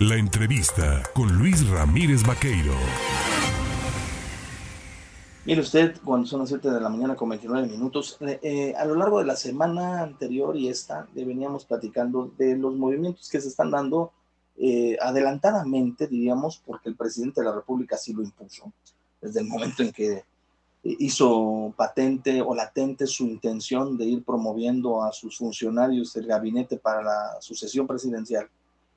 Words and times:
La 0.00 0.16
entrevista 0.16 1.02
con 1.14 1.38
Luis 1.38 1.66
Ramírez 1.70 2.22
Vaqueiro. 2.22 2.74
Mire 5.46 5.62
usted, 5.62 5.96
cuando 6.04 6.26
son 6.26 6.40
las 6.40 6.50
7 6.50 6.70
de 6.70 6.80
la 6.82 6.90
mañana 6.90 7.16
con 7.16 7.30
29 7.30 7.66
minutos, 7.66 8.18
eh, 8.20 8.38
eh, 8.42 8.74
a 8.76 8.84
lo 8.84 8.94
largo 8.94 9.20
de 9.20 9.24
la 9.24 9.36
semana 9.36 10.02
anterior 10.02 10.54
y 10.54 10.68
esta, 10.68 11.08
le 11.14 11.24
veníamos 11.24 11.64
platicando 11.64 12.30
de 12.36 12.58
los 12.58 12.74
movimientos 12.74 13.30
que 13.30 13.40
se 13.40 13.48
están 13.48 13.70
dando 13.70 14.12
eh, 14.58 14.98
adelantadamente, 15.00 16.08
diríamos, 16.08 16.62
porque 16.66 16.90
el 16.90 16.94
presidente 16.94 17.40
de 17.40 17.46
la 17.46 17.54
República 17.54 17.96
sí 17.96 18.12
lo 18.12 18.22
impuso, 18.22 18.70
desde 19.22 19.40
el 19.40 19.46
momento 19.46 19.82
en 19.82 19.92
que 19.92 20.24
hizo 20.82 21.72
patente 21.74 22.42
o 22.42 22.54
latente 22.54 23.06
su 23.06 23.24
intención 23.24 23.96
de 23.96 24.04
ir 24.04 24.24
promoviendo 24.24 25.02
a 25.02 25.10
sus 25.12 25.38
funcionarios 25.38 26.12
del 26.12 26.26
gabinete 26.26 26.76
para 26.76 27.02
la 27.02 27.40
sucesión 27.40 27.86
presidencial, 27.86 28.46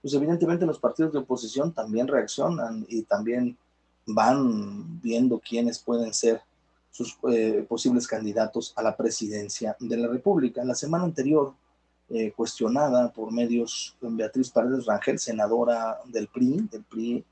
pues 0.01 0.13
evidentemente 0.13 0.65
los 0.65 0.79
partidos 0.79 1.13
de 1.13 1.19
oposición 1.19 1.73
también 1.73 2.07
reaccionan 2.07 2.85
y 2.87 3.03
también 3.03 3.57
van 4.05 4.99
viendo 5.01 5.39
quiénes 5.39 5.79
pueden 5.79 6.13
ser 6.13 6.41
sus 6.91 7.17
eh, 7.29 7.65
posibles 7.67 8.07
candidatos 8.07 8.73
a 8.75 8.81
la 8.81 8.95
presidencia 8.95 9.75
de 9.79 9.97
la 9.97 10.07
República. 10.07 10.63
La 10.63 10.75
semana 10.75 11.03
anterior, 11.03 11.53
eh, 12.09 12.31
cuestionada 12.35 13.11
por 13.11 13.31
medios, 13.31 13.95
Beatriz 14.01 14.49
Paredes 14.49 14.85
Rangel, 14.85 15.19
senadora 15.19 15.99
del 16.05 16.27
PRI, 16.27 16.67
del 16.71 16.83
PRI 16.83 17.23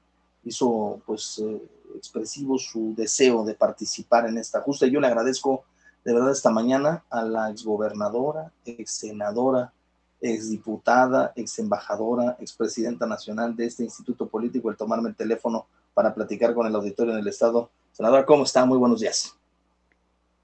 hizo 0.44 1.02
pues 1.06 1.40
eh, 1.40 1.62
expresivo 1.96 2.58
su 2.58 2.94
deseo 2.96 3.44
de 3.44 3.56
participar 3.56 4.28
en 4.28 4.38
esta 4.38 4.62
justa. 4.62 4.88
Yo 4.88 5.00
le 5.00 5.08
agradezco 5.08 5.64
de 6.06 6.14
verdad 6.14 6.32
esta 6.32 6.52
mañana 6.52 7.04
a 7.10 7.24
la 7.24 7.50
exgobernadora, 7.50 8.52
exsenadora, 8.66 9.74
exdiputada, 10.22 11.34
exembajadora, 11.36 12.38
expresidenta 12.40 13.06
nacional 13.06 13.56
de 13.56 13.66
este 13.66 13.84
instituto 13.84 14.28
político, 14.28 14.70
el 14.70 14.78
tomarme 14.78 15.10
el 15.10 15.16
teléfono 15.16 15.68
para 15.94 16.14
platicar 16.14 16.54
con 16.54 16.68
el 16.68 16.76
auditorio 16.76 17.16
del 17.16 17.28
Estado. 17.28 17.70
Senadora, 17.92 18.26
¿cómo 18.26 18.44
está? 18.44 18.66
Muy 18.66 18.78
buenos 18.78 19.00
días. 19.02 19.38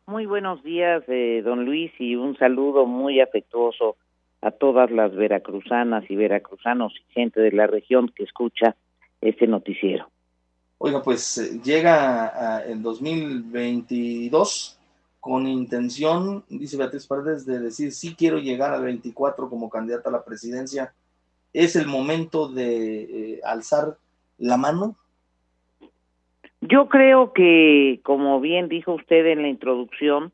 Muy 0.05 0.25
buenos 0.25 0.61
días, 0.63 1.03
eh, 1.07 1.41
don 1.43 1.65
Luis, 1.65 1.91
y 1.97 2.15
un 2.15 2.37
saludo 2.37 2.85
muy 2.85 3.21
afectuoso 3.21 3.95
a 4.41 4.51
todas 4.51 4.91
las 4.91 5.15
veracruzanas 5.15 6.03
y 6.09 6.15
veracruzanos 6.15 6.93
y 6.99 7.13
gente 7.13 7.39
de 7.39 7.51
la 7.51 7.67
región 7.67 8.11
que 8.13 8.23
escucha 8.23 8.75
este 9.21 9.47
noticiero. 9.47 10.09
Oiga, 10.77 11.01
pues 11.01 11.37
eh, 11.37 11.61
llega 11.63 12.63
el 12.67 12.81
2022 12.81 14.77
con 15.23 15.47
intención, 15.47 16.43
dice 16.49 16.75
Beatriz 16.75 17.07
Paredes, 17.07 17.45
de 17.45 17.59
decir 17.59 17.93
sí 17.93 18.13
quiero 18.13 18.39
llegar 18.39 18.73
al 18.73 18.83
24 18.83 19.49
como 19.49 19.69
candidata 19.69 20.09
a 20.09 20.11
la 20.11 20.25
presidencia. 20.25 20.93
¿Es 21.53 21.77
el 21.77 21.87
momento 21.87 22.49
de 22.49 23.35
eh, 23.35 23.41
alzar 23.43 23.97
la 24.37 24.57
mano 24.57 24.97
yo 26.65 26.87
creo 26.87 27.33
que, 27.33 27.99
como 28.03 28.39
bien 28.39 28.69
dijo 28.69 28.93
usted 28.93 29.25
en 29.25 29.41
la 29.41 29.49
introducción, 29.49 30.31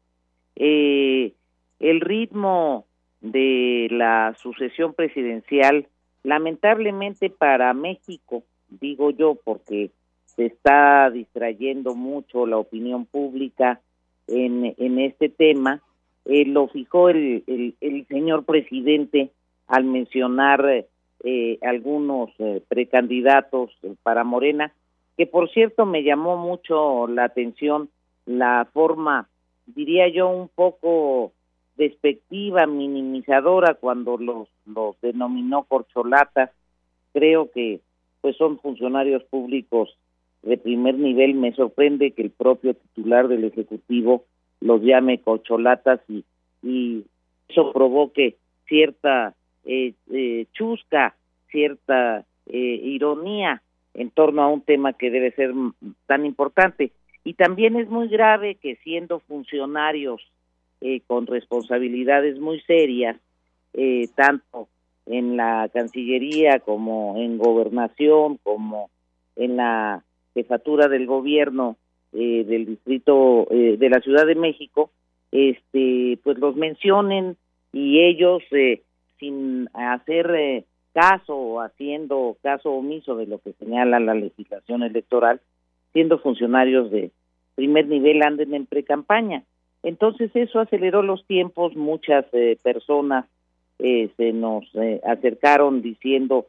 eh, 0.56 1.34
el 1.80 2.02
ritmo 2.02 2.86
de 3.22 3.88
la 3.90 4.36
sucesión 4.40 4.94
presidencial, 4.94 5.88
lamentablemente 6.22 7.32
para 7.32 7.74
México, 7.74 8.44
digo 8.70 9.10
yo, 9.10 9.40
porque 9.44 9.90
se 10.26 10.46
está 10.46 11.10
distrayendo 11.10 11.96
mucho 11.96 12.46
la 12.46 12.58
opinión 12.58 13.08
pública 13.08 13.82
en, 14.30 14.76
en 14.78 15.00
este 15.00 15.30
tema, 15.30 15.82
eh, 16.26 16.46
lo 16.46 16.68
fijó 16.68 17.10
el, 17.10 17.44
el, 17.80 18.08
señor 18.08 18.46
presidente 18.46 19.32
al 19.68 19.84
mencionar 19.84 20.86
eh, 21.24 21.58
algunos 21.62 22.32
precandidatos 22.68 23.72
para 24.04 24.24
Morena, 24.24 24.74
que 25.18 25.28
por 25.28 25.50
cierto 25.50 25.86
me 25.86 26.04
llamó 26.04 26.38
mucho 26.38 27.08
la 27.08 27.26
atención 27.26 27.90
la 28.26 28.68
forma, 28.74 29.28
diría 29.66 30.08
yo, 30.08 30.30
un 30.30 30.50
poco 30.50 31.34
despectiva, 31.76 32.68
minimizadora 32.68 33.74
cuando 33.74 34.18
los, 34.18 34.48
los 34.66 35.00
denominó 35.02 35.64
corcholatas. 35.64 36.52
Creo 37.14 37.50
que 37.52 37.80
pues 38.22 38.36
son 38.38 38.60
funcionarios 38.60 39.24
públicos 39.24 39.98
de 40.42 40.58
primer 40.58 40.96
nivel. 40.96 41.36
Me 41.36 41.54
sorprende 41.54 42.12
que 42.12 42.22
el 42.22 42.32
propio 42.32 42.74
titular 42.74 43.28
del 43.28 43.46
Ejecutivo 43.46 44.26
los 44.62 44.82
llame 44.82 45.20
corcholatas 45.20 46.02
y, 46.10 46.24
y 46.64 47.06
eso 47.48 47.72
provoque 47.72 48.36
cierta 48.68 49.34
eh, 49.66 49.94
eh, 50.12 50.46
chusca, 50.54 51.16
cierta 51.50 52.26
eh, 52.46 52.82
ironía 52.84 53.62
en 53.94 54.12
torno 54.12 54.44
a 54.44 54.48
un 54.48 54.62
tema 54.62 54.94
que 54.94 55.10
debe 55.10 55.32
ser 55.32 55.54
tan 56.06 56.26
importante. 56.26 56.92
Y 57.24 57.34
también 57.34 57.76
es 57.76 57.90
muy 57.90 58.08
grave 58.08 58.56
que 58.56 58.76
siendo 58.78 59.20
funcionarios 59.20 60.22
eh, 60.82 61.02
con 61.08 61.28
responsabilidades 61.28 62.40
muy 62.40 62.62
serias, 62.62 63.18
eh, 63.74 64.08
tanto 64.16 64.68
en 65.06 65.38
la 65.38 65.70
Cancillería 65.74 66.60
como 66.60 67.16
en 67.18 67.38
Gobernación, 67.38 68.38
como 68.44 68.90
en 69.36 69.58
la 69.58 70.04
jefatura 70.34 70.88
del 70.88 71.06
gobierno 71.06 71.78
eh, 72.14 72.44
del 72.46 72.66
distrito 72.66 73.48
de 73.50 73.90
la 73.90 74.00
Ciudad 74.02 74.26
de 74.26 74.36
México, 74.36 74.92
este, 75.32 76.18
pues 76.24 76.38
los 76.40 76.56
mencionen 76.56 77.38
y 77.72 78.00
ellos 78.00 78.42
sin 79.20 79.70
hacer 79.74 80.66
caso 80.94 81.36
o 81.36 81.62
haciendo 81.62 82.36
caso 82.42 82.72
omiso 82.72 83.16
de 83.16 83.28
lo 83.28 83.38
que 83.40 83.54
señala 83.54 84.00
la 84.00 84.16
legislación 84.16 84.84
electoral, 84.84 85.40
siendo 85.94 86.20
funcionarios 86.20 86.90
de 86.92 87.12
primer 87.56 87.88
nivel 87.88 88.24
anden 88.24 88.54
en 88.54 88.66
precampaña. 88.66 89.44
Entonces 89.84 90.32
eso 90.34 90.60
aceleró 90.60 91.04
los 91.04 91.26
tiempos, 91.26 91.76
muchas 91.76 92.26
eh, 92.34 92.58
personas 92.64 93.26
eh, 93.80 94.10
se 94.18 94.34
nos 94.34 94.64
eh, 94.76 95.00
acercaron 95.06 95.82
diciendo 95.82 96.48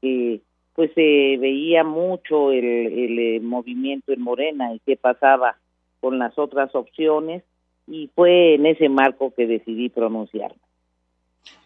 que 0.00 0.40
pues 0.74 0.90
se 0.94 1.36
veía 1.38 1.84
mucho 1.84 2.50
el, 2.50 2.64
el 2.64 3.42
movimiento 3.42 4.12
en 4.12 4.22
Morena 4.22 4.74
y 4.74 4.80
qué 4.80 4.96
pasaba 4.96 5.56
con 6.00 6.18
las 6.18 6.38
otras 6.38 6.74
opciones 6.74 7.42
y 7.86 8.10
fue 8.14 8.54
en 8.54 8.66
ese 8.66 8.88
marco 8.88 9.32
que 9.34 9.46
decidí 9.46 9.88
pronunciarme. 9.88 10.60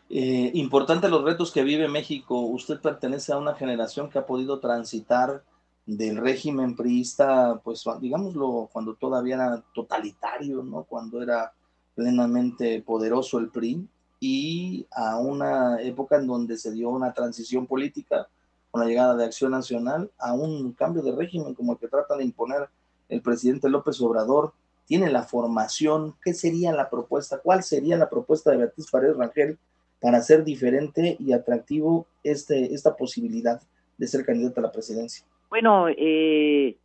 Eh, 0.09 0.51
importante 0.55 1.09
los 1.09 1.25
retos 1.25 1.53
que 1.53 1.65
vive 1.65 1.89
México. 1.89 2.41
Usted 2.41 2.81
pertenece 2.81 3.33
a 3.33 3.39
una 3.39 3.55
generación 3.55 4.09
que 4.09 4.19
ha 4.19 4.27
podido 4.27 4.61
transitar 4.61 5.43
del 5.85 6.17
régimen 6.17 6.77
priista, 6.77 7.61
pues 7.63 7.85
digámoslo, 8.01 8.69
cuando 8.73 8.95
todavía 8.95 9.37
era 9.37 9.65
totalitario, 9.73 10.63
¿no? 10.63 10.85
Cuando 10.85 11.23
era 11.23 11.53
plenamente 11.95 12.83
poderoso 12.83 13.39
el 13.39 13.51
PRI, 13.51 13.87
y 14.19 14.87
a 14.91 15.19
una 15.19 15.81
época 15.83 16.17
en 16.17 16.27
donde 16.27 16.57
se 16.57 16.73
dio 16.73 16.89
una 16.91 17.13
transición 17.13 17.67
política 17.67 18.29
con 18.77 18.85
la 18.85 18.91
llegada 18.91 19.17
de 19.17 19.25
Acción 19.25 19.53
Nacional 19.53 20.11
a 20.19 20.35
un 20.35 20.75
cambio 20.75 21.01
de 21.01 21.17
régimen 21.17 21.55
como 21.55 21.73
el 21.73 21.79
que 21.79 21.89
trata 21.89 22.15
de 22.15 22.25
imponer 22.25 22.69
el 23.09 23.23
presidente 23.23 23.71
López 23.71 23.99
Obrador. 24.03 24.53
Tiene 24.85 25.11
la 25.11 25.23
formación, 25.23 26.15
¿qué 26.23 26.35
sería 26.35 26.75
la 26.75 26.91
propuesta? 26.91 27.41
¿Cuál 27.43 27.63
sería 27.63 27.97
la 27.97 28.11
propuesta 28.11 28.51
de 28.51 28.59
Beatriz 28.59 28.91
Paredes 28.91 29.17
Rangel 29.17 29.57
para 29.99 30.19
hacer 30.19 30.45
diferente 30.45 31.17
y 31.19 31.33
atractivo 31.33 32.07
este, 32.23 32.75
esta 32.75 32.95
posibilidad 32.97 33.63
de 33.97 34.07
ser 34.07 34.27
candidata 34.27 34.61
a 34.61 34.65
la 34.65 34.73
presidencia? 34.73 35.25
Bueno, 35.49 35.87
eh, 35.89 36.77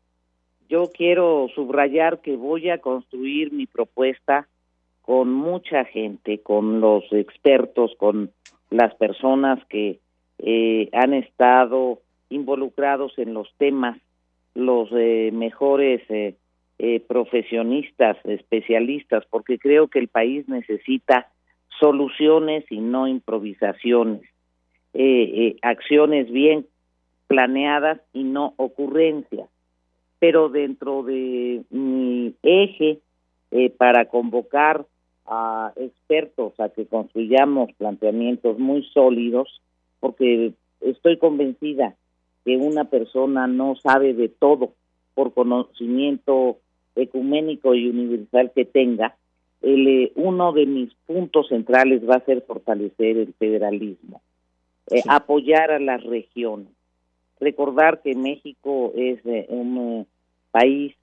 yo 0.70 0.92
quiero 0.94 1.50
subrayar 1.54 2.22
que 2.22 2.38
voy 2.38 2.70
a 2.70 2.78
construir 2.78 3.52
mi 3.52 3.68
propuesta 3.68 4.48
con 5.02 5.34
mucha 5.34 5.84
gente, 5.84 6.40
con 6.40 6.80
los 6.80 7.04
expertos, 7.12 7.92
con 7.98 8.32
las 8.70 8.96
personas 8.96 9.60
que 9.66 10.00
eh, 10.42 10.90
han 10.94 11.14
estado 11.14 12.00
involucrados 12.30 13.18
en 13.18 13.34
los 13.34 13.54
temas, 13.58 13.98
los 14.54 14.90
eh, 14.92 15.32
mejores 15.34 16.02
profesionistas, 17.08 18.18
especialistas, 18.24 19.24
porque 19.30 19.60
creo 19.60 19.88
que 19.88 20.00
el 20.00 20.08
país 20.08 20.50
necesita 20.50 21.28
soluciones 21.82 22.64
y 22.70 22.80
no 22.80 23.08
improvisaciones, 23.08 24.22
eh, 24.94 25.32
eh, 25.34 25.56
acciones 25.64 26.32
bien 26.32 26.66
planeadas 27.28 28.00
y 28.14 28.24
no 28.24 28.54
ocurrencias. 28.58 29.50
Pero 30.20 30.50
dentro 30.50 31.02
de 31.04 31.64
mi 31.72 32.36
eje 32.44 33.00
eh, 33.50 33.70
para 33.72 34.06
convocar 34.06 34.86
a 35.26 35.74
expertos 35.76 36.60
a 36.60 36.70
que 36.70 36.86
construyamos 36.86 37.74
planteamientos 37.74 38.60
muy 38.60 38.84
sólidos, 38.94 39.62
porque 40.02 40.52
estoy 40.82 41.18
convencida 41.18 41.96
que 42.44 42.58
una 42.58 42.86
persona 42.86 43.48
no 43.48 43.76
sabe 43.76 44.14
de 44.14 44.28
todo 44.28 44.74
por 45.14 45.34
conocimiento 45.34 46.58
ecuménico 46.96 47.74
y 47.74 47.88
universal 47.88 48.52
que 48.54 48.66
tenga, 48.66 49.16
el, 49.62 49.88
eh, 49.88 50.12
uno 50.16 50.52
de 50.52 50.66
mis 50.66 50.94
puntos 51.06 51.48
centrales 51.48 52.02
va 52.08 52.16
a 52.16 52.26
ser 52.26 52.42
fortalecer 52.42 53.18
el 53.18 53.34
federalismo, 53.34 54.22
eh, 54.90 55.04
apoyar 55.08 55.72
a 55.72 55.80
las 55.80 56.04
regiones. 56.04 56.68
recordar 57.40 58.04
que 58.04 58.14
México 58.14 58.94
es 58.96 59.20
un 59.50 60.06
país 60.52 60.94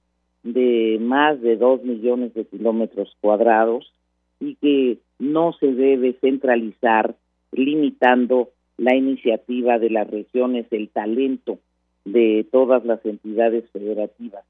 de 0.43 0.97
más 1.01 1.41
de 1.41 1.57
dos 1.57 1.83
millones 1.83 2.33
de 2.33 2.45
kilómetros 2.45 3.13
cuadrados 3.19 3.91
y 4.39 4.55
que 4.55 4.99
no 5.17 5.51
se 5.59 5.73
debe 5.73 6.13
centralizar 6.21 7.13
limitando 7.51 8.51
la 8.79 8.95
iniciativa 8.95 9.77
de 9.77 9.89
las 9.89 10.09
regiones, 10.09 10.65
el 10.71 10.89
talento 10.89 11.59
de 12.05 12.47
todas 12.49 12.85
las 12.85 13.05
entidades 13.05 13.69
federativas. 13.71 14.45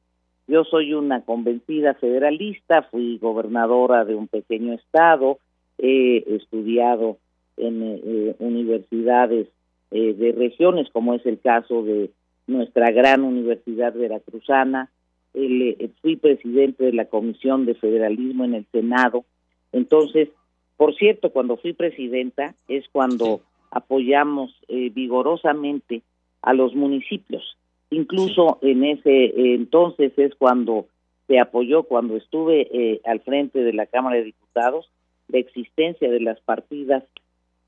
Yo 0.48 0.64
soy 0.64 0.94
una 0.94 1.22
convencida 1.22 1.96
federalista, 1.96 2.84
fui 2.84 3.18
gobernadora 3.18 4.06
de 4.06 4.16
un 4.16 4.28
pequeño 4.28 4.74
estado, 4.74 5.40
he 5.78 6.24
estudiado 6.36 7.18
en 7.58 7.82
eh, 7.84 8.36
universidades 8.40 9.48
eh, 9.92 10.14
de 10.14 10.32
regiones, 10.32 10.90
como 10.92 11.16
es 11.16 11.26
el 11.26 11.40
caso 11.40 11.84
de 11.84 12.12
nuestra 12.46 12.92
gran 12.92 13.24
Universidad 13.24 13.94
Veracruzana, 13.94 14.90
eh, 15.34 15.90
fui 16.02 16.16
presidente 16.16 16.84
de 16.84 16.94
la 16.94 17.06
Comisión 17.06 17.66
de 17.66 17.76
Federalismo 17.76 18.46
en 18.46 18.56
el 18.56 18.66
Senado. 18.72 19.26
Entonces, 19.72 20.30
por 20.78 20.96
cierto, 20.96 21.32
cuando 21.32 21.58
fui 21.58 21.74
presidenta 21.74 22.54
es 22.68 22.88
cuando 22.92 23.42
apoyamos 23.72 24.52
eh, 24.68 24.90
vigorosamente 24.94 26.02
a 26.42 26.54
los 26.54 26.76
municipios. 26.76 27.58
Incluso 27.92 28.60
en 28.62 28.84
ese 28.84 29.56
entonces 29.56 30.14
es 30.18 30.36
cuando 30.36 30.88
se 31.28 31.40
apoyó, 31.40 31.84
cuando 31.84 32.18
estuve 32.18 32.68
eh, 32.72 33.02
al 33.06 33.22
frente 33.22 33.60
de 33.60 33.74
la 33.74 33.86
Cámara 33.86 34.18
de 34.18 34.26
Diputados, 34.26 34.90
la 35.28 35.38
existencia 35.38 36.10
de 36.10 36.20
las 36.20 36.40
partidas 36.42 37.04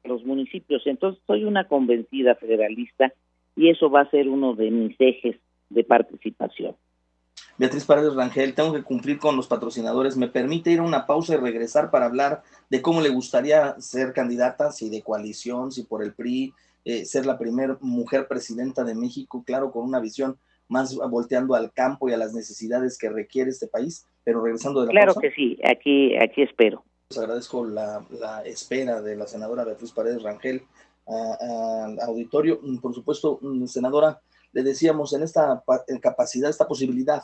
a 0.03 0.07
los 0.07 0.25
municipios. 0.25 0.85
Entonces, 0.87 1.21
soy 1.27 1.43
una 1.43 1.67
convencida 1.67 2.35
federalista 2.35 3.13
y 3.55 3.69
eso 3.69 3.89
va 3.89 4.01
a 4.01 4.09
ser 4.09 4.29
uno 4.29 4.55
de 4.55 4.71
mis 4.71 4.95
ejes 4.99 5.35
de 5.69 5.83
participación. 5.83 6.75
Beatriz 7.57 7.85
Paredes 7.85 8.15
Rangel, 8.15 8.55
tengo 8.55 8.73
que 8.73 8.83
cumplir 8.83 9.19
con 9.19 9.35
los 9.35 9.47
patrocinadores. 9.47 10.17
¿Me 10.17 10.27
permite 10.27 10.71
ir 10.71 10.79
a 10.79 10.83
una 10.83 11.05
pausa 11.05 11.33
y 11.33 11.37
regresar 11.37 11.91
para 11.91 12.05
hablar 12.05 12.43
de 12.69 12.81
cómo 12.81 13.01
le 13.01 13.09
gustaría 13.09 13.79
ser 13.79 14.13
candidata, 14.13 14.71
si 14.71 14.89
de 14.89 15.01
coalición, 15.01 15.71
si 15.71 15.83
por 15.83 16.03
el 16.03 16.13
PRI, 16.13 16.53
eh, 16.85 17.05
ser 17.05 17.25
la 17.25 17.37
primera 17.37 17.77
mujer 17.81 18.27
presidenta 18.27 18.83
de 18.83 18.95
México, 18.95 19.43
claro, 19.45 19.71
con 19.71 19.83
una 19.83 19.99
visión 19.99 20.37
más 20.67 20.95
volteando 20.95 21.53
al 21.53 21.71
campo 21.73 22.09
y 22.09 22.13
a 22.13 22.17
las 22.17 22.33
necesidades 22.33 22.97
que 22.97 23.09
requiere 23.09 23.51
este 23.51 23.67
país, 23.67 24.07
pero 24.23 24.41
regresando 24.41 24.81
de 24.81 24.87
la 24.87 24.91
Claro 24.91 25.15
que 25.15 25.31
sí, 25.31 25.59
aquí, 25.63 26.15
aquí 26.17 26.41
espero. 26.41 26.83
Les 27.09 27.19
agradezco 27.19 27.65
la, 27.65 28.05
espera 28.45 29.01
de 29.01 29.17
la 29.17 29.27
senadora 29.27 29.65
Beatriz 29.65 29.91
Paredes 29.91 30.23
Rangel 30.23 30.63
al 31.05 31.99
auditorio. 31.99 32.61
Por 32.81 32.95
supuesto, 32.95 33.39
senadora, 33.67 34.21
le 34.53 34.63
decíamos 34.63 35.11
en 35.13 35.23
esta 35.23 35.61
capacidad, 36.01 36.49
esta 36.49 36.67
posibilidad 36.67 37.21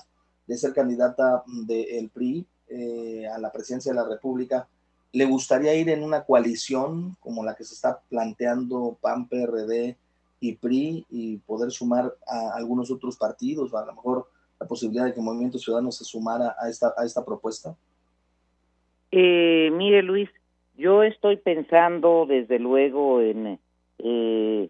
de 0.48 0.58
ser 0.58 0.74
candidata 0.74 1.44
del 1.46 2.10
PRI 2.10 2.46
eh, 2.70 3.28
a 3.28 3.38
la 3.38 3.52
presidencia 3.52 3.92
de 3.92 3.98
la 3.98 4.08
República, 4.08 4.68
¿le 5.12 5.26
gustaría 5.26 5.76
ir 5.76 5.90
en 5.90 6.04
una 6.04 6.24
coalición 6.24 7.16
como 7.20 7.44
la 7.44 7.56
que 7.56 7.64
se 7.64 7.74
está 7.74 8.00
planteando 8.10 8.98
PAN, 9.02 9.28
PRD 9.28 9.96
y 10.40 10.56
PRI 10.56 11.06
y 11.10 11.38
poder 11.38 11.72
sumar 11.72 12.14
a 12.28 12.56
algunos 12.56 12.92
otros 12.92 13.18
partidos, 13.18 13.74
o 13.74 13.78
a 13.78 13.86
lo 13.86 13.94
mejor 13.94 14.28
la 14.60 14.68
posibilidad 14.68 15.06
de 15.06 15.14
que 15.14 15.22
Movimiento 15.22 15.60
Ciudadano 15.60 15.92
se 15.92 16.04
sumara 16.04 16.56
a 16.60 16.70
esta, 16.70 16.94
a 16.98 17.06
esta 17.06 17.24
propuesta? 17.24 17.76
Eh, 19.12 19.70
mire, 19.72 20.04
Luis, 20.04 20.30
yo 20.78 21.04
estoy 21.04 21.38
pensando 21.38 22.26
desde 22.28 22.60
luego 22.60 23.22
en, 23.22 23.60
eh, 24.00 24.70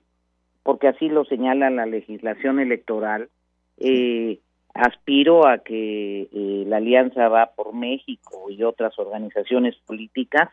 porque 0.63 0.87
así 0.87 1.09
lo 1.09 1.25
señala 1.25 1.69
la 1.69 1.85
legislación 1.85 2.59
electoral, 2.59 3.29
eh, 3.77 4.39
aspiro 4.77 5.47
a 5.47 5.59
que 5.59 6.27
eh, 6.31 6.63
la 6.67 6.77
Alianza 6.77 7.27
Va 7.29 7.51
por 7.55 7.73
México 7.73 8.49
y 8.49 8.63
otras 8.63 8.97
organizaciones 8.99 9.75
políticas 9.85 10.49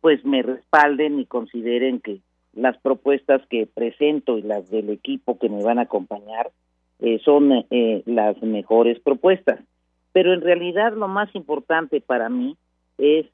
pues 0.00 0.24
me 0.24 0.42
respalden 0.42 1.20
y 1.20 1.26
consideren 1.26 2.00
que 2.00 2.20
las 2.54 2.76
propuestas 2.78 3.42
que 3.48 3.66
presento 3.66 4.38
y 4.38 4.42
las 4.42 4.68
del 4.70 4.90
equipo 4.90 5.38
que 5.38 5.48
me 5.48 5.62
van 5.62 5.78
a 5.78 5.82
acompañar 5.82 6.50
eh, 7.00 7.20
son 7.24 7.52
eh, 7.70 8.02
las 8.06 8.40
mejores 8.42 8.98
propuestas. 8.98 9.60
Pero 10.12 10.32
en 10.32 10.40
realidad 10.40 10.94
lo 10.94 11.06
más 11.06 11.32
importante 11.34 12.00
para 12.00 12.28
mí 12.28 12.56
es 12.98 13.26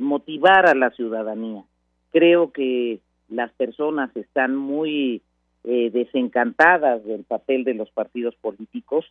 motivar 0.00 0.66
a 0.66 0.74
la 0.76 0.90
ciudadanía. 0.90 1.64
Creo 2.12 2.52
que 2.52 3.00
las 3.28 3.50
personas 3.52 4.16
están 4.16 4.54
muy 4.54 5.20
desencantadas 5.64 7.04
del 7.04 7.24
papel 7.24 7.64
de 7.64 7.74
los 7.74 7.90
partidos 7.90 8.36
políticos 8.36 9.04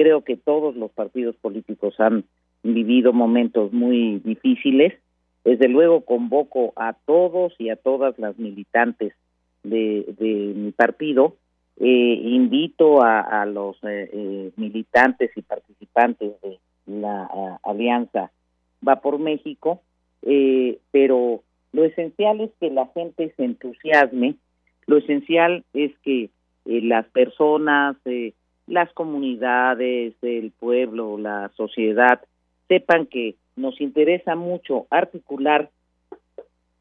Creo 0.00 0.22
que 0.22 0.38
todos 0.38 0.76
los 0.76 0.90
partidos 0.92 1.36
políticos 1.36 2.00
han 2.00 2.24
vivido 2.62 3.12
momentos 3.12 3.70
muy 3.70 4.18
difíciles. 4.20 4.94
Desde 5.44 5.68
luego 5.68 6.06
convoco 6.06 6.72
a 6.76 6.94
todos 7.04 7.52
y 7.58 7.68
a 7.68 7.76
todas 7.76 8.18
las 8.18 8.38
militantes 8.38 9.12
de, 9.62 10.54
mi 10.56 10.72
partido. 10.72 11.36
Eh, 11.78 12.18
invito 12.24 13.02
a, 13.02 13.44
los 13.44 13.76
eh, 13.84 14.08
eh, 14.10 14.52
militantes 14.56 15.32
y 15.36 15.42
participantes 15.42 16.32
de 16.40 16.58
la 16.86 17.58
Alianza 17.62 18.30
Va 18.82 19.02
por 19.02 19.18
México, 19.18 19.82
pero 20.92 21.42
lo 21.74 21.84
esencial 21.84 22.40
es 22.40 22.50
que 22.58 22.70
la 22.70 22.86
gente 22.94 23.34
se 23.36 23.44
entusiasme, 23.44 24.36
lo 24.86 24.96
esencial 24.96 25.62
es 25.74 25.92
que 25.98 26.30
las 26.64 27.04
personas, 27.08 27.98
las 28.70 28.92
comunidades, 28.92 30.14
el 30.22 30.52
pueblo, 30.52 31.18
la 31.18 31.50
sociedad, 31.56 32.20
sepan 32.68 33.06
que 33.06 33.34
nos 33.56 33.80
interesa 33.80 34.36
mucho 34.36 34.86
articular 34.90 35.70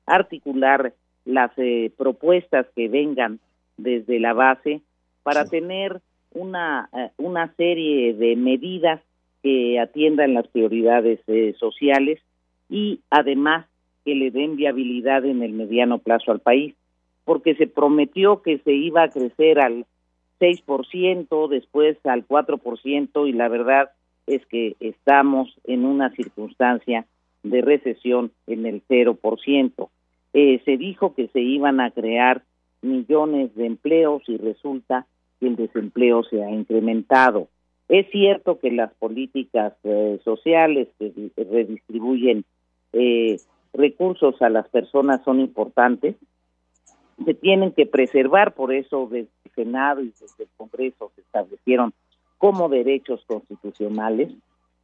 articular 0.05 0.93
las 1.25 1.51
eh, 1.57 1.91
propuestas 1.97 2.67
que 2.75 2.87
vengan 2.87 3.39
desde 3.77 4.19
la 4.19 4.33
base 4.33 4.81
para 5.23 5.45
tener 5.45 5.99
una 6.31 6.89
eh, 6.95 7.09
una 7.17 7.53
serie 7.55 8.13
de 8.13 8.35
medidas 8.35 9.01
que 9.41 9.79
atiendan 9.79 10.35
las 10.35 10.47
prioridades 10.47 11.19
eh, 11.27 11.55
sociales 11.59 12.19
y 12.69 12.99
además 13.09 13.65
que 14.05 14.13
le 14.13 14.29
den 14.29 14.55
viabilidad 14.55 15.25
en 15.25 15.41
el 15.41 15.53
mediano 15.53 15.97
plazo 15.97 16.31
al 16.31 16.39
país 16.39 16.75
porque 17.25 17.55
se 17.55 17.65
prometió 17.65 18.43
que 18.43 18.59
se 18.59 18.73
iba 18.73 19.03
a 19.03 19.09
crecer 19.09 19.59
al 19.59 19.85
6%, 20.39 21.47
después 21.49 21.97
al 22.05 22.27
4% 22.27 23.27
y 23.27 23.33
la 23.33 23.47
verdad 23.47 23.91
es 24.27 24.45
que 24.45 24.75
estamos 24.79 25.53
en 25.63 25.85
una 25.85 26.11
circunstancia 26.11 27.05
de 27.43 27.61
recesión 27.61 28.31
en 28.47 28.65
el 28.65 28.81
0%. 28.87 29.89
Eh, 30.33 30.61
se 30.65 30.77
dijo 30.77 31.15
que 31.15 31.27
se 31.29 31.41
iban 31.41 31.79
a 31.79 31.91
crear 31.91 32.43
millones 32.81 33.53
de 33.55 33.65
empleos 33.65 34.21
y 34.27 34.37
resulta 34.37 35.07
que 35.39 35.47
el 35.47 35.55
desempleo 35.55 36.23
se 36.23 36.43
ha 36.43 36.51
incrementado. 36.51 37.47
Es 37.87 38.07
cierto 38.11 38.59
que 38.59 38.71
las 38.71 38.93
políticas 38.93 39.73
eh, 39.83 40.19
sociales 40.23 40.87
que 40.99 41.31
redistribuyen 41.37 42.45
eh, 42.93 43.37
recursos 43.73 44.39
a 44.41 44.49
las 44.49 44.67
personas 44.69 45.23
son 45.23 45.39
importantes, 45.39 46.15
se 47.25 47.33
tienen 47.33 47.71
que 47.71 47.85
preservar, 47.85 48.53
por 48.53 48.73
eso 48.73 49.09
el 49.11 49.27
Senado 49.59 50.01
y 50.01 50.13
desde 50.19 50.45
el 50.45 50.49
Congreso 50.55 51.11
se 51.15 51.21
establecieron 51.21 51.93
como 52.37 52.69
derechos 52.69 53.21
constitucionales, 53.27 54.31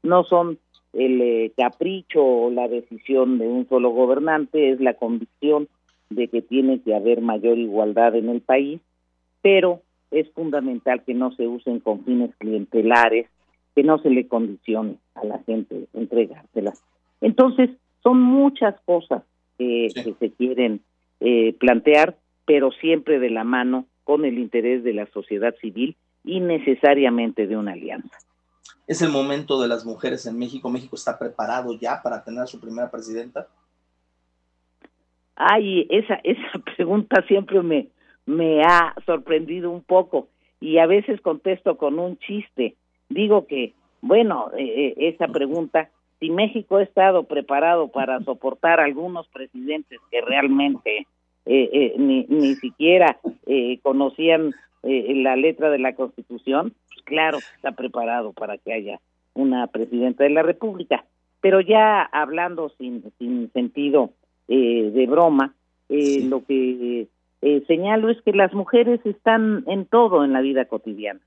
no 0.03 0.25
son 0.25 0.59
el 0.91 1.21
eh, 1.21 1.53
capricho 1.55 2.21
o 2.21 2.51
la 2.51 2.67
decisión 2.67 3.37
de 3.37 3.47
un 3.47 3.67
solo 3.69 3.91
gobernante, 3.91 4.71
es 4.71 4.81
la 4.81 4.95
convicción 4.95 5.69
de 6.09 6.27
que 6.27 6.41
tiene 6.41 6.81
que 6.81 6.93
haber 6.93 7.21
mayor 7.21 7.57
igualdad 7.57 8.15
en 8.15 8.29
el 8.29 8.41
país, 8.41 8.81
pero 9.41 9.81
es 10.11 10.29
fundamental 10.31 11.03
que 11.03 11.13
no 11.13 11.31
se 11.31 11.47
usen 11.47 11.79
con 11.79 12.03
fines 12.03 12.35
clientelares, 12.37 13.27
que 13.73 13.83
no 13.83 13.97
se 13.99 14.09
le 14.09 14.27
condicione 14.27 14.97
a 15.15 15.23
la 15.23 15.39
gente 15.43 15.87
entregárselas. 15.93 16.83
Entonces, 17.21 17.69
son 18.03 18.21
muchas 18.21 18.75
cosas 18.81 19.23
que 19.57 19.89
se 20.19 20.31
quieren 20.31 20.81
eh, 21.21 21.53
plantear 21.53 22.17
pero 22.45 22.71
siempre 22.71 23.19
de 23.19 23.29
la 23.29 23.43
mano 23.43 23.85
con 24.05 24.23
el 24.23 24.39
interés 24.39 24.85
de 24.85 24.93
la 24.93 25.07
sociedad 25.07 25.53
civil 25.59 25.97
y 26.23 26.39
necesariamente 26.39 27.47
de 27.47 27.57
una 27.57 27.73
alianza. 27.73 28.17
¿Es 28.87 29.01
el 29.01 29.09
momento 29.09 29.59
de 29.59 29.67
las 29.67 29.85
mujeres 29.85 30.25
en 30.27 30.37
México? 30.37 30.69
¿México 30.69 30.95
está 30.95 31.19
preparado 31.19 31.77
ya 31.77 32.01
para 32.01 32.23
tener 32.23 32.43
a 32.43 32.47
su 32.47 32.61
primera 32.61 32.89
presidenta? 32.89 33.47
Ay, 35.35 35.87
esa, 35.89 36.19
esa 36.23 36.59
pregunta 36.77 37.23
siempre 37.27 37.61
me, 37.61 37.89
me 38.25 38.61
ha 38.63 38.95
sorprendido 39.05 39.71
un 39.71 39.81
poco 39.81 40.29
y 40.61 40.77
a 40.77 40.85
veces 40.85 41.19
contesto 41.21 41.77
con 41.77 41.99
un 41.99 42.17
chiste. 42.19 42.75
Digo 43.09 43.47
que, 43.47 43.73
bueno, 44.01 44.51
eh, 44.57 44.63
eh, 44.63 44.93
esa 45.09 45.27
pregunta, 45.27 45.89
si 46.19 46.29
México 46.29 46.77
ha 46.77 46.83
estado 46.83 47.23
preparado 47.23 47.89
para 47.89 48.19
soportar 48.21 48.79
algunos 48.79 49.27
presidentes 49.27 49.99
que 50.11 50.21
realmente 50.21 51.07
eh, 51.45 51.69
eh, 51.71 51.93
ni, 51.97 52.25
ni 52.29 52.55
siquiera 52.55 53.19
eh, 53.45 53.79
conocían 53.81 54.53
eh, 54.83 55.13
la 55.15 55.35
letra 55.35 55.69
de 55.69 55.79
la 55.79 55.95
Constitución, 55.95 56.73
pues 56.87 57.01
claro 57.05 57.39
está 57.55 57.71
preparado 57.71 58.33
para 58.33 58.57
que 58.57 58.73
haya 58.73 58.99
una 59.33 59.67
presidenta 59.67 60.23
de 60.23 60.29
la 60.29 60.43
República. 60.43 61.05
Pero 61.41 61.61
ya 61.61 62.01
hablando 62.01 62.69
sin, 62.77 63.03
sin 63.19 63.51
sentido 63.51 64.11
eh, 64.47 64.91
de 64.93 65.05
broma, 65.07 65.53
eh, 65.89 66.21
lo 66.23 66.43
que 66.45 67.07
señalo 67.67 68.09
es 68.09 68.19
que 68.23 68.31
las 68.31 68.53
mujeres 68.53 68.99
están 69.05 69.63
en 69.67 69.85
todo 69.85 70.23
en 70.23 70.33
la 70.33 70.41
vida 70.41 70.65
cotidiana. 70.65 71.19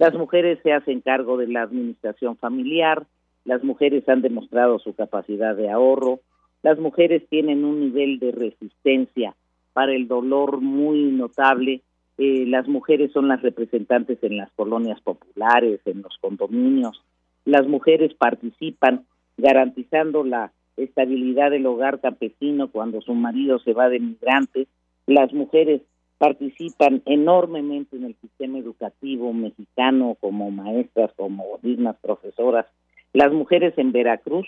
Las 0.00 0.14
mujeres 0.14 0.58
se 0.64 0.72
hacen 0.72 1.00
cargo 1.00 1.36
de 1.36 1.46
la 1.46 1.62
administración 1.62 2.36
familiar, 2.36 3.06
las 3.44 3.62
mujeres 3.62 4.08
han 4.08 4.22
demostrado 4.22 4.78
su 4.78 4.94
capacidad 4.94 5.54
de 5.54 5.70
ahorro, 5.70 6.20
las 6.62 6.78
mujeres 6.78 7.22
tienen 7.28 7.64
un 7.64 7.80
nivel 7.80 8.18
de 8.18 8.32
resistencia 8.32 9.34
para 9.72 9.94
el 9.94 10.08
dolor 10.08 10.60
muy 10.60 11.04
notable, 11.12 11.82
eh, 12.18 12.44
las 12.46 12.68
mujeres 12.68 13.12
son 13.12 13.28
las 13.28 13.42
representantes 13.42 14.18
en 14.22 14.36
las 14.36 14.50
colonias 14.52 15.00
populares, 15.00 15.80
en 15.86 16.02
los 16.02 16.16
condominios, 16.20 17.02
las 17.44 17.66
mujeres 17.66 18.12
participan 18.14 19.06
garantizando 19.36 20.24
la 20.24 20.52
estabilidad 20.76 21.50
del 21.50 21.66
hogar 21.66 22.00
campesino 22.00 22.68
cuando 22.68 23.00
su 23.00 23.14
marido 23.14 23.58
se 23.58 23.72
va 23.72 23.88
de 23.88 24.00
migrante, 24.00 24.66
las 25.06 25.32
mujeres 25.32 25.82
participan 26.18 27.02
enormemente 27.06 27.96
en 27.96 28.04
el 28.04 28.14
sistema 28.20 28.58
educativo 28.58 29.32
mexicano 29.32 30.16
como 30.20 30.50
maestras, 30.50 31.10
como 31.16 31.58
dignas 31.62 31.96
profesoras. 32.02 32.66
Las 33.14 33.32
mujeres 33.32 33.72
en 33.78 33.92
Veracruz 33.92 34.46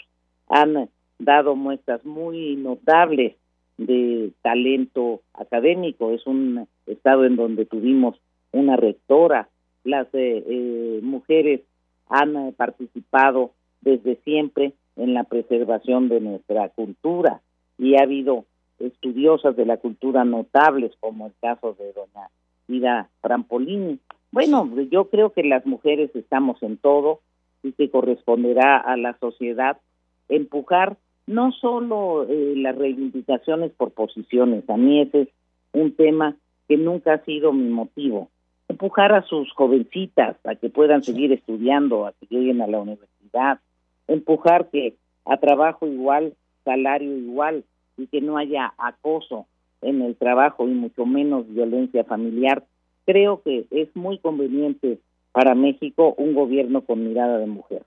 han 0.48 0.90
dado 1.18 1.56
muestras 1.56 2.04
muy 2.04 2.56
notables 2.56 3.36
de 3.86 4.30
talento 4.42 5.22
académico. 5.34 6.12
Es 6.12 6.26
un 6.26 6.66
estado 6.86 7.24
en 7.24 7.36
donde 7.36 7.66
tuvimos 7.66 8.16
una 8.52 8.76
rectora. 8.76 9.48
Las 9.84 10.06
eh, 10.14 10.44
eh, 10.46 11.00
mujeres 11.02 11.60
han 12.08 12.52
participado 12.52 13.52
desde 13.80 14.16
siempre 14.24 14.72
en 14.96 15.14
la 15.14 15.24
preservación 15.24 16.08
de 16.08 16.20
nuestra 16.20 16.68
cultura 16.68 17.40
y 17.78 17.96
ha 17.96 18.02
habido 18.02 18.44
estudiosas 18.78 19.56
de 19.56 19.66
la 19.66 19.76
cultura 19.76 20.24
notables, 20.24 20.92
como 21.00 21.26
el 21.26 21.32
caso 21.40 21.74
de 21.78 21.92
doña 21.92 22.28
Ida 22.68 23.08
Trampolini. 23.20 23.98
Bueno, 24.30 24.68
yo 24.90 25.08
creo 25.08 25.32
que 25.32 25.42
las 25.42 25.66
mujeres 25.66 26.14
estamos 26.14 26.62
en 26.62 26.78
todo 26.78 27.20
y 27.62 27.72
que 27.72 27.90
corresponderá 27.90 28.76
a 28.76 28.96
la 28.96 29.16
sociedad 29.18 29.78
empujar 30.28 30.96
no 31.26 31.52
solo 31.52 32.26
eh, 32.28 32.54
las 32.56 32.76
reivindicaciones 32.76 33.72
por 33.72 33.92
posiciones, 33.92 34.68
a 34.68 34.76
mí 34.76 35.00
ese 35.00 35.22
es 35.22 35.28
un 35.72 35.94
tema 35.94 36.36
que 36.68 36.76
nunca 36.76 37.14
ha 37.14 37.24
sido 37.24 37.52
mi 37.52 37.68
motivo, 37.68 38.28
empujar 38.68 39.12
a 39.12 39.22
sus 39.22 39.52
jovencitas 39.52 40.36
a 40.44 40.54
que 40.54 40.68
puedan 40.68 41.02
seguir 41.02 41.32
estudiando, 41.32 42.06
a 42.06 42.12
que 42.12 42.26
lleguen 42.30 42.62
a 42.62 42.66
la 42.66 42.80
universidad, 42.80 43.60
empujar 44.08 44.70
que 44.70 44.94
a 45.24 45.36
trabajo 45.36 45.86
igual, 45.86 46.34
salario 46.64 47.16
igual, 47.16 47.64
y 47.96 48.06
que 48.06 48.20
no 48.20 48.38
haya 48.38 48.72
acoso 48.78 49.46
en 49.82 50.02
el 50.02 50.16
trabajo 50.16 50.68
y 50.68 50.72
mucho 50.72 51.06
menos 51.06 51.48
violencia 51.52 52.04
familiar, 52.04 52.64
creo 53.04 53.42
que 53.42 53.66
es 53.70 53.94
muy 53.94 54.18
conveniente 54.18 54.98
para 55.32 55.54
México 55.54 56.14
un 56.16 56.34
gobierno 56.34 56.82
con 56.82 57.06
mirada 57.06 57.38
de 57.38 57.46
mujer. 57.46 57.82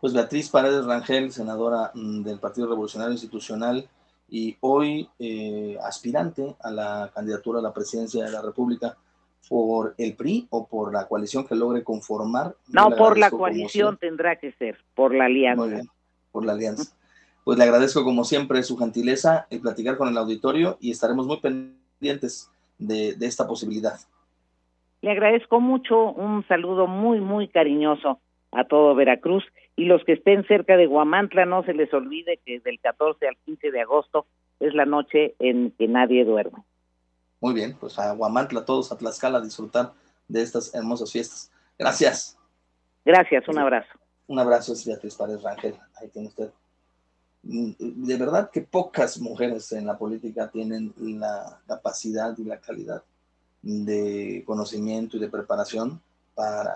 Pues 0.00 0.12
Beatriz 0.12 0.50
Paredes 0.50 0.84
Rangel, 0.84 1.32
senadora 1.32 1.90
mm, 1.94 2.22
del 2.22 2.38
Partido 2.38 2.68
Revolucionario 2.68 3.12
Institucional 3.12 3.88
y 4.28 4.56
hoy 4.60 5.08
eh, 5.18 5.78
aspirante 5.82 6.56
a 6.60 6.70
la 6.70 7.10
candidatura 7.14 7.60
a 7.60 7.62
la 7.62 7.72
presidencia 7.72 8.24
de 8.24 8.30
la 8.30 8.42
República 8.42 8.96
por 9.48 9.94
el 9.98 10.14
PRI 10.14 10.48
o 10.50 10.66
por 10.66 10.92
la 10.92 11.06
coalición 11.06 11.46
que 11.46 11.54
logre 11.54 11.84
conformar. 11.84 12.56
No, 12.68 12.90
por 12.96 13.16
la 13.16 13.30
coalición 13.30 13.96
tendrá 13.96 14.36
que 14.36 14.52
ser, 14.52 14.78
por 14.94 15.14
la 15.14 15.26
alianza. 15.26 15.62
Muy 15.62 15.74
bien, 15.74 15.88
por 16.32 16.44
la 16.44 16.52
alianza. 16.52 16.92
Pues 17.44 17.58
le 17.58 17.64
agradezco 17.64 18.02
como 18.02 18.24
siempre 18.24 18.62
su 18.64 18.76
gentileza 18.76 19.46
el 19.50 19.60
platicar 19.60 19.96
con 19.96 20.08
el 20.08 20.18
auditorio 20.18 20.78
y 20.80 20.90
estaremos 20.90 21.26
muy 21.26 21.38
pendientes 21.38 22.50
de, 22.78 23.16
esta 23.20 23.46
posibilidad. 23.46 23.98
Le 25.00 25.12
agradezco 25.12 25.60
mucho, 25.60 26.10
un 26.12 26.44
saludo 26.48 26.88
muy, 26.88 27.20
muy 27.20 27.48
cariñoso 27.48 28.20
a 28.58 28.64
todo 28.64 28.94
Veracruz 28.94 29.44
y 29.76 29.84
los 29.84 30.04
que 30.04 30.14
estén 30.14 30.46
cerca 30.46 30.76
de 30.76 30.86
Guamantla 30.86 31.44
no 31.44 31.62
se 31.64 31.74
les 31.74 31.92
olvide 31.92 32.40
que 32.44 32.60
del 32.60 32.80
14 32.80 33.28
al 33.28 33.36
15 33.44 33.70
de 33.70 33.80
agosto 33.80 34.26
es 34.60 34.74
la 34.74 34.86
noche 34.86 35.34
en 35.38 35.72
que 35.72 35.88
nadie 35.88 36.24
duerme. 36.24 36.64
Muy 37.40 37.54
bien, 37.54 37.76
pues 37.78 37.98
a 37.98 38.12
Guamantla, 38.12 38.64
todos 38.64 38.90
a 38.90 38.96
Tlaxcala 38.96 39.38
a 39.38 39.42
disfrutar 39.42 39.92
de 40.28 40.42
estas 40.42 40.74
hermosas 40.74 41.12
fiestas. 41.12 41.52
Gracias. 41.78 42.38
Gracias, 43.04 43.46
un 43.48 43.58
abrazo. 43.58 43.90
Un 44.26 44.38
abrazo, 44.38 44.72
es 44.72 44.84
Beatriz 44.86 45.14
Párez 45.14 45.42
Rangel. 45.42 45.74
Ahí 46.00 46.08
tiene 46.08 46.28
usted 46.28 46.50
de 47.48 48.16
verdad 48.16 48.50
que 48.50 48.62
pocas 48.62 49.20
mujeres 49.20 49.70
en 49.72 49.86
la 49.86 49.96
política 49.96 50.50
tienen 50.50 50.92
la 50.96 51.60
capacidad 51.66 52.36
y 52.36 52.44
la 52.44 52.60
calidad 52.60 53.02
de 53.62 54.42
conocimiento 54.44 55.16
y 55.16 55.20
de 55.20 55.28
preparación 55.28 56.00
para 56.34 56.74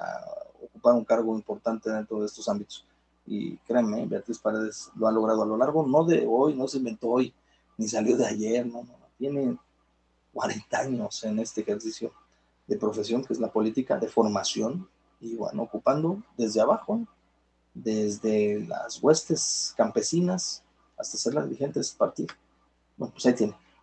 ocupar 0.81 0.95
un 0.95 1.05
cargo 1.05 1.35
importante 1.35 1.91
dentro 1.91 2.21
de 2.21 2.27
estos 2.27 2.49
ámbitos. 2.49 2.87
Y 3.27 3.57
créanme, 3.59 4.07
Beatriz 4.07 4.39
Paredes 4.39 4.91
lo 4.97 5.07
ha 5.07 5.13
logrado 5.13 5.43
a 5.43 5.47
lo 5.47 5.57
largo, 5.57 5.87
no 5.87 6.05
de 6.05 6.27
hoy, 6.29 6.55
no 6.55 6.67
se 6.67 6.79
inventó 6.79 7.11
hoy, 7.11 7.35
ni 7.77 7.87
salió 7.87 8.17
de 8.17 8.27
ayer, 8.27 8.67
no, 8.67 8.83
no, 8.83 8.99
tiene 9.19 9.57
40 10.33 10.79
años 10.79 11.23
en 11.25 11.39
este 11.39 11.61
ejercicio 11.61 12.13
de 12.67 12.77
profesión 12.77 13.23
que 13.25 13.35
es 13.35 13.41
la 13.41 13.53
política, 13.53 13.99
de 13.99 14.09
formación, 14.09 14.89
y 15.21 15.37
bueno, 15.37 15.63
ocupando 15.63 16.23
desde 16.37 16.61
abajo, 16.61 17.07
desde 17.75 18.65
las 18.67 19.03
huestes 19.03 19.75
campesinas 19.77 20.63
hasta 20.97 21.19
ser 21.19 21.35
la 21.35 21.45
dirigente 21.45 21.79
de 21.79 21.83
ese 21.83 21.97
partido. 21.97 22.35
Bueno, 22.97 23.13
pues 23.13 23.27
ahí 23.27 23.35
tiene. 23.35 23.55